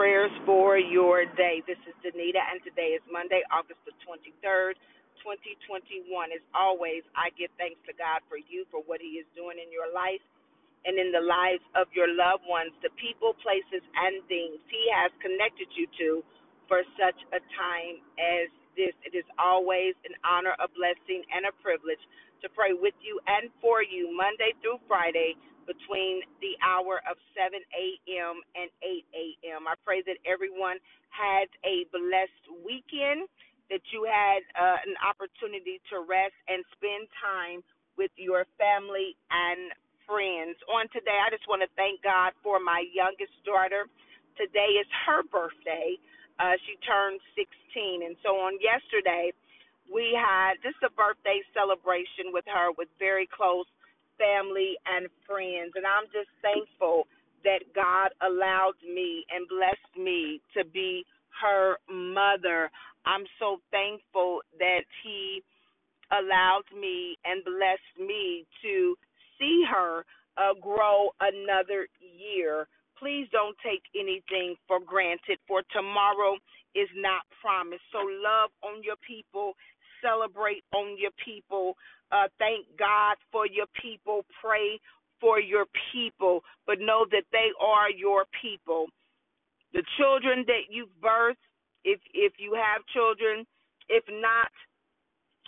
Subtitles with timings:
[0.00, 1.60] prayers for your day.
[1.68, 4.72] This is Danita, and today is Monday, August the 23rd,
[5.20, 6.08] 2021.
[6.32, 9.68] As always, I give thanks to God for you, for what He is doing in
[9.68, 10.24] your life
[10.88, 15.12] and in the lives of your loved ones, the people, places, and things He has
[15.20, 16.24] connected you to
[16.64, 18.48] for such a time as
[18.80, 18.96] this.
[19.04, 22.00] It is always an honor, a blessing, and a privilege
[22.40, 25.36] to pray with you and for you Monday through Friday
[25.70, 28.42] between the hour of 7 a.m.
[28.58, 29.70] and 8 a.m.
[29.70, 30.82] I pray that everyone
[31.14, 33.30] had a blessed weekend,
[33.70, 37.62] that you had uh, an opportunity to rest and spend time
[37.94, 39.70] with your family and
[40.10, 40.58] friends.
[40.66, 43.86] On today, I just want to thank God for my youngest daughter.
[44.34, 45.94] Today is her birthday.
[46.42, 48.10] Uh, she turned 16.
[48.10, 49.30] And so on yesterday,
[49.86, 53.70] we had just a birthday celebration with her with very close
[54.20, 55.72] family, and friends.
[55.74, 57.08] And I'm just thankful
[57.44, 61.04] that God allowed me and blessed me to be
[61.40, 62.70] her mother.
[63.06, 65.42] I'm so thankful that He
[66.12, 68.94] allowed me and blessed me to
[69.38, 70.04] see her
[70.36, 72.66] uh, grow another year.
[72.98, 76.36] Please don't take anything for granted, for tomorrow
[76.74, 77.82] is not promised.
[77.90, 79.54] So, love on your people,
[80.02, 81.76] celebrate on your people,
[82.12, 84.24] uh, thank God for your people.
[84.42, 84.80] Pray
[85.20, 88.86] for your people, but know that they are your people.
[89.72, 91.44] The children that you've birthed,
[91.84, 93.46] if if you have children,
[93.88, 94.50] if not,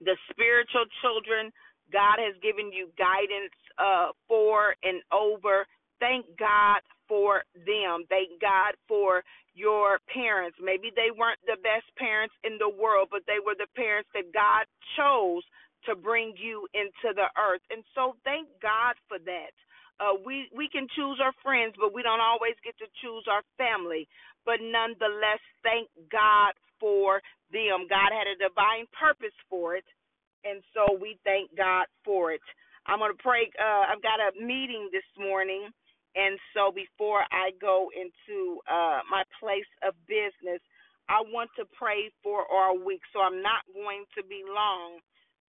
[0.00, 1.52] the spiritual children
[1.92, 5.66] God has given you guidance uh, for and over.
[6.00, 8.04] Thank God for them.
[8.08, 9.22] Thank God for
[9.54, 10.58] your parents.
[10.60, 14.32] Maybe they weren't the best parents in the world, but they were the parents that
[14.34, 15.44] God chose
[15.86, 17.62] to bring you into the earth.
[17.70, 19.52] And so thank God for that.
[20.00, 23.42] Uh, we we can choose our friends, but we don't always get to choose our
[23.58, 24.08] family.
[24.44, 27.88] But nonetheless, thank God for them.
[27.88, 29.86] God had a divine purpose for it,
[30.44, 32.42] and so we thank God for it.
[32.86, 33.50] I'm gonna pray.
[33.58, 35.70] Uh, I've got a meeting this morning,
[36.16, 40.60] and so before I go into uh, my place of business,
[41.08, 43.02] I want to pray for our week.
[43.12, 44.98] So I'm not going to be long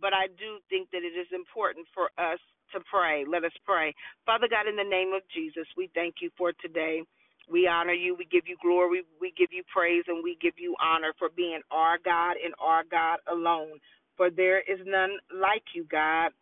[0.00, 2.40] but I do think that it is important for us
[2.72, 3.26] to pray.
[3.28, 3.94] Let us pray.
[4.26, 7.02] Father God, in the name of Jesus, we thank you for today.
[7.50, 8.16] We honor you.
[8.16, 9.02] We give you glory.
[9.20, 12.84] We give you praise and we give you honor for being our God and our
[12.90, 13.78] God alone.
[14.16, 16.32] For there is none like you, God.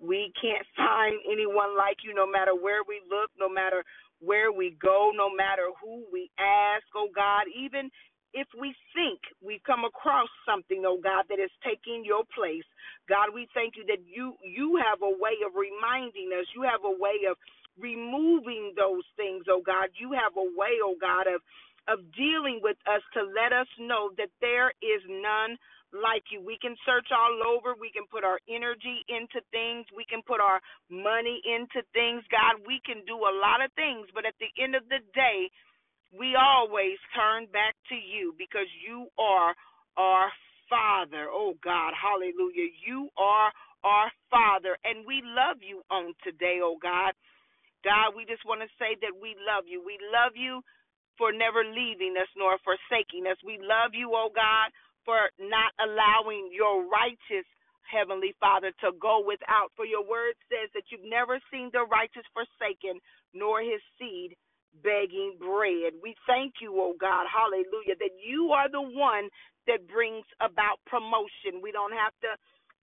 [0.00, 3.84] We can't find anyone like you no matter where we look, no matter
[4.20, 7.90] where we go, no matter who we ask, oh God, even
[8.34, 12.66] if we think we've come across something, oh God, that is taking your place,
[13.08, 16.46] God, we thank you that you you have a way of reminding us.
[16.54, 17.36] You have a way of
[17.80, 19.90] removing those things, oh God.
[19.98, 21.40] You have a way, oh God, of
[21.88, 25.56] of dealing with us to let us know that there is none
[25.92, 26.40] like you.
[26.44, 27.74] We can search all over.
[27.78, 29.86] We can put our energy into things.
[29.96, 30.60] We can put our
[30.90, 32.24] money into things.
[32.30, 35.48] God, we can do a lot of things, but at the end of the day,
[36.14, 39.54] we always turn back to you because you are
[39.96, 40.28] our
[40.70, 41.28] Father.
[41.32, 42.70] Oh God, hallelujah.
[42.86, 43.50] You are
[43.84, 47.12] our Father, and we love you on today, oh God.
[47.84, 49.82] God, we just want to say that we love you.
[49.84, 50.62] We love you
[51.18, 53.38] for never leaving us nor forsaking us.
[53.44, 54.70] We love you, oh God,
[55.08, 57.48] for not allowing your righteous
[57.88, 59.72] Heavenly Father to go without.
[59.80, 63.00] For your word says that you've never seen the righteous forsaken,
[63.32, 64.36] nor his seed
[64.84, 65.96] begging bread.
[66.04, 69.32] We thank you, oh God, hallelujah, that you are the one
[69.68, 71.64] that brings about promotion.
[71.64, 72.36] We don't have to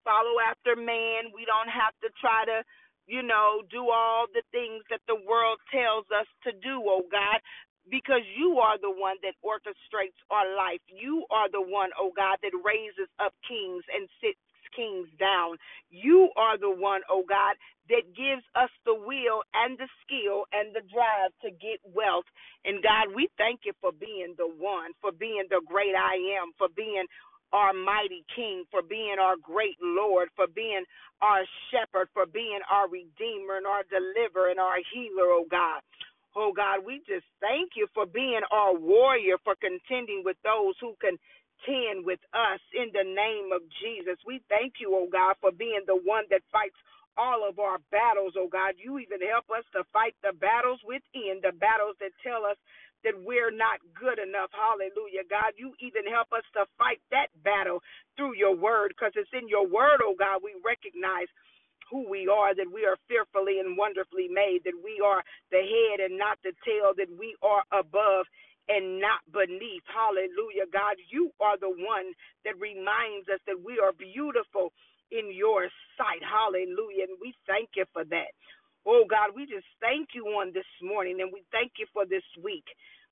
[0.05, 1.31] follow after man.
[1.35, 2.65] We don't have to try to,
[3.07, 7.39] you know, do all the things that the world tells us to do, oh God.
[7.89, 10.81] Because you are the one that orchestrates our life.
[10.89, 14.39] You are the one, oh God, that raises up kings and sits
[14.75, 15.57] kings down.
[15.91, 17.55] You are the one, oh God,
[17.89, 22.27] that gives us the will and the skill and the drive to get wealth.
[22.65, 26.53] And God, we thank you for being the one, for being the great I am,
[26.57, 27.05] for being
[27.53, 30.83] our mighty King, for being our great Lord, for being
[31.21, 35.81] our shepherd, for being our redeemer and our deliverer and our healer, oh God.
[36.37, 40.93] Oh God, we just thank you for being our warrior, for contending with those who
[41.01, 44.19] contend with us in the name of Jesus.
[44.27, 46.77] We thank you, oh God, for being the one that fights
[47.17, 48.77] all of our battles, oh God.
[48.77, 52.57] You even help us to fight the battles within, the battles that tell us
[53.03, 54.51] that we're not good enough.
[54.53, 55.25] Hallelujah.
[55.25, 57.81] God, you even help us to fight that battle
[58.17, 61.27] through your word because it's in your word, oh God, we recognize
[61.91, 65.99] who we are, that we are fearfully and wonderfully made, that we are the head
[66.05, 68.25] and not the tail, that we are above
[68.69, 69.83] and not beneath.
[69.89, 70.97] Hallelujah, God.
[71.11, 72.13] You are the one
[72.45, 74.73] that reminds us that we are beautiful
[75.11, 76.23] in your sight.
[76.23, 77.09] Hallelujah.
[77.11, 78.31] And we thank you for that.
[78.87, 82.25] Oh God, we just thank you on this morning and we thank you for this
[82.43, 82.65] week.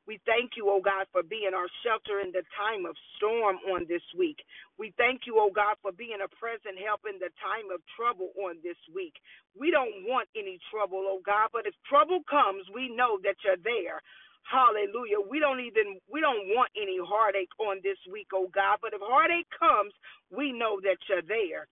[0.07, 3.85] We thank you, oh God, for being our shelter in the time of storm on
[3.89, 4.39] this week.
[4.79, 8.33] We thank you, oh God, for being a present help in the time of trouble
[8.41, 9.15] on this week.
[9.55, 13.61] We don't want any trouble, oh God, but if trouble comes, we know that you're
[13.63, 14.01] there.
[14.50, 15.21] Hallelujah.
[15.23, 19.01] We don't even we don't want any heartache on this week, oh God, but if
[19.03, 19.94] heartache comes,
[20.33, 21.67] we know that you're there.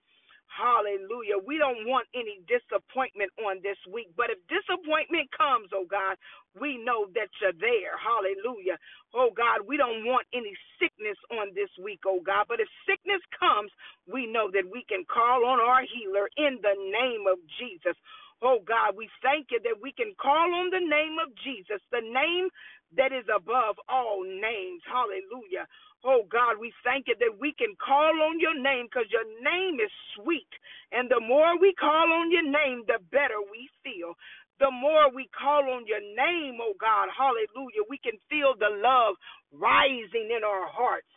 [0.51, 1.39] Hallelujah.
[1.41, 4.11] We don't want any disappointment on this week.
[4.17, 6.19] But if disappointment comes, oh God,
[6.59, 7.95] we know that you're there.
[7.97, 8.77] Hallelujah.
[9.15, 12.45] Oh God, we don't want any sickness on this week, oh God.
[12.51, 13.71] But if sickness comes,
[14.11, 17.97] we know that we can call on our healer in the name of Jesus.
[18.43, 22.03] Oh God, we thank you that we can call on the name of Jesus, the
[22.03, 22.49] name
[22.97, 24.81] that is above all names.
[24.87, 25.67] Hallelujah.
[26.05, 29.79] Oh God, we thank you that we can call on your name because your name
[29.81, 30.49] is sweet.
[30.93, 34.15] And the more we call on your name, the better we feel.
[34.59, 39.15] The more we call on your name, oh God, hallelujah, we can feel the love
[39.53, 41.09] rising in our hearts.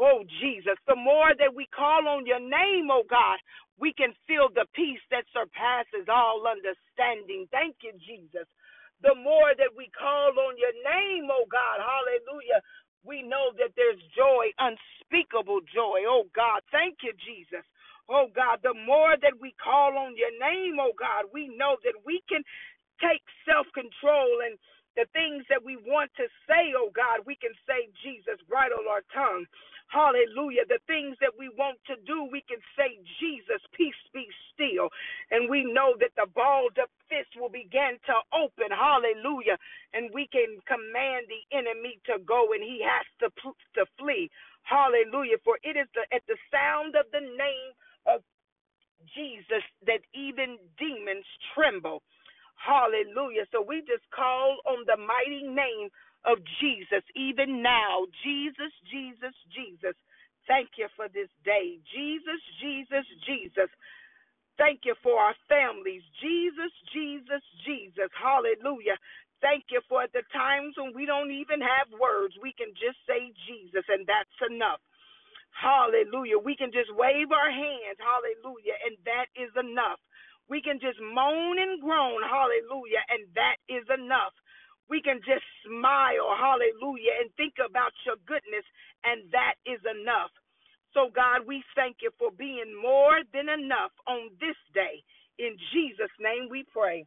[0.00, 3.38] Oh Jesus, the more that we call on your name, oh God,
[3.78, 7.48] we can feel the peace that surpasses all understanding.
[7.52, 8.48] Thank you, Jesus.
[9.02, 12.62] The more that we call on your name, oh God, hallelujah,
[13.04, 16.04] we know that there's joy, unspeakable joy.
[16.08, 17.64] Oh God, thank you, Jesus.
[18.08, 21.98] Oh God, the more that we call on your name, oh God, we know that
[22.06, 22.42] we can
[23.02, 24.56] take self control and
[24.96, 29.04] the things that we want to say, oh God, we can say Jesus, bridle our
[29.14, 29.46] tongue.
[29.88, 30.66] Hallelujah.
[30.68, 34.90] The things that we want to do, we can say, Jesus, peace be still.
[35.30, 38.72] And we know that the balled up fist will begin to open.
[38.72, 39.58] Hallelujah.
[39.94, 43.28] And we can command the enemy to go and he has to,
[43.78, 44.30] to flee.
[44.64, 45.38] Hallelujah.
[45.44, 47.72] For it is the, at the sound of the name
[48.08, 48.22] of
[49.14, 52.02] Jesus that even demons tremble.
[52.56, 53.46] Hallelujah.
[53.52, 55.90] So we just call on the mighty name
[56.26, 58.06] of Jesus, even now.
[58.24, 59.96] Jesus, Jesus, Jesus.
[60.48, 61.78] Thank you for this day.
[61.94, 63.70] Jesus, Jesus, Jesus.
[64.58, 66.02] Thank you for our families.
[66.22, 68.10] Jesus, Jesus, Jesus.
[68.16, 68.98] Hallelujah.
[69.40, 72.34] Thank you for the times when we don't even have words.
[72.42, 74.80] We can just say Jesus, and that's enough.
[75.54, 76.38] Hallelujah.
[76.38, 77.98] We can just wave our hands.
[78.00, 78.76] Hallelujah.
[78.84, 80.00] And that is enough.
[80.48, 82.22] We can just moan and groan.
[82.22, 83.02] Hallelujah.
[83.10, 84.34] And that is enough
[84.90, 88.64] we can just smile, hallelujah, and think about your goodness,
[89.04, 90.30] and that is enough.
[90.94, 95.02] So, God, we thank you for being more than enough on this day.
[95.38, 97.04] In Jesus' name we pray.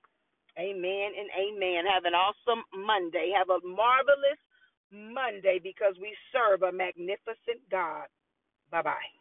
[0.58, 1.86] Amen and amen.
[1.88, 3.32] Have an awesome Monday.
[3.36, 4.42] Have a marvelous
[4.92, 8.08] Monday because we serve a magnificent God.
[8.72, 9.19] Bye bye.